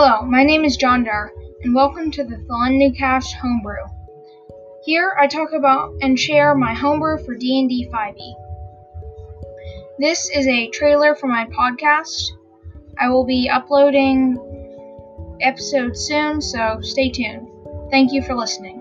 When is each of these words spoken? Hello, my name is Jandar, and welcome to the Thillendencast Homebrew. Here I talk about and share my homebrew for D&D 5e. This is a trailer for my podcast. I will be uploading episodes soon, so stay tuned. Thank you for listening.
Hello, 0.00 0.22
my 0.22 0.44
name 0.44 0.64
is 0.64 0.78
Jandar, 0.78 1.30
and 1.64 1.74
welcome 1.74 2.12
to 2.12 2.22
the 2.22 2.36
Thillendencast 2.36 3.32
Homebrew. 3.32 3.82
Here 4.84 5.12
I 5.18 5.26
talk 5.26 5.52
about 5.52 5.92
and 6.00 6.16
share 6.16 6.54
my 6.54 6.72
homebrew 6.72 7.18
for 7.24 7.34
D&D 7.34 7.90
5e. 7.92 8.34
This 9.98 10.30
is 10.30 10.46
a 10.46 10.68
trailer 10.68 11.16
for 11.16 11.26
my 11.26 11.46
podcast. 11.46 12.30
I 12.96 13.08
will 13.08 13.24
be 13.24 13.48
uploading 13.48 14.38
episodes 15.40 16.06
soon, 16.06 16.40
so 16.42 16.78
stay 16.80 17.10
tuned. 17.10 17.48
Thank 17.90 18.12
you 18.12 18.22
for 18.22 18.36
listening. 18.36 18.80